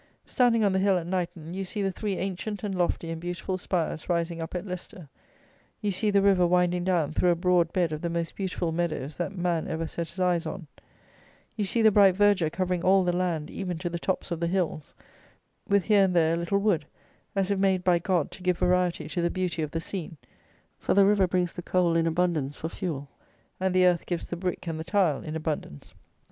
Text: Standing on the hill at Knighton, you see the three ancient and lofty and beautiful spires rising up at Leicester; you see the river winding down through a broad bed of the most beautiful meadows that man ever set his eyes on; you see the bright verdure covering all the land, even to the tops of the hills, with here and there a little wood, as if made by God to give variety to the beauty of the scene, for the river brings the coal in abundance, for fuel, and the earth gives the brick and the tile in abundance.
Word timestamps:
Standing 0.25 0.63
on 0.63 0.71
the 0.71 0.79
hill 0.79 0.97
at 0.97 1.05
Knighton, 1.05 1.53
you 1.53 1.63
see 1.63 1.83
the 1.83 1.91
three 1.91 2.17
ancient 2.17 2.63
and 2.63 2.73
lofty 2.73 3.11
and 3.11 3.21
beautiful 3.21 3.55
spires 3.59 4.09
rising 4.09 4.41
up 4.41 4.55
at 4.55 4.65
Leicester; 4.65 5.09
you 5.79 5.91
see 5.91 6.09
the 6.09 6.23
river 6.23 6.47
winding 6.47 6.83
down 6.83 7.13
through 7.13 7.29
a 7.29 7.35
broad 7.35 7.71
bed 7.71 7.91
of 7.91 8.01
the 8.01 8.09
most 8.09 8.35
beautiful 8.35 8.71
meadows 8.71 9.17
that 9.17 9.37
man 9.37 9.67
ever 9.67 9.85
set 9.85 10.09
his 10.09 10.19
eyes 10.19 10.47
on; 10.47 10.65
you 11.55 11.63
see 11.65 11.83
the 11.83 11.91
bright 11.91 12.15
verdure 12.15 12.49
covering 12.49 12.81
all 12.83 13.03
the 13.03 13.13
land, 13.15 13.51
even 13.51 13.77
to 13.77 13.91
the 13.91 13.99
tops 13.99 14.31
of 14.31 14.39
the 14.39 14.47
hills, 14.47 14.95
with 15.69 15.83
here 15.83 16.05
and 16.05 16.15
there 16.15 16.33
a 16.33 16.37
little 16.37 16.57
wood, 16.57 16.87
as 17.35 17.51
if 17.51 17.59
made 17.59 17.83
by 17.83 17.99
God 17.99 18.31
to 18.31 18.41
give 18.41 18.57
variety 18.57 19.07
to 19.07 19.21
the 19.21 19.29
beauty 19.29 19.61
of 19.61 19.69
the 19.69 19.79
scene, 19.79 20.17
for 20.79 20.95
the 20.95 21.05
river 21.05 21.27
brings 21.27 21.53
the 21.53 21.61
coal 21.61 21.95
in 21.95 22.07
abundance, 22.07 22.57
for 22.57 22.69
fuel, 22.69 23.07
and 23.59 23.75
the 23.75 23.85
earth 23.85 24.07
gives 24.07 24.25
the 24.29 24.35
brick 24.35 24.65
and 24.67 24.79
the 24.79 24.83
tile 24.83 25.21
in 25.21 25.35
abundance. 25.35 25.93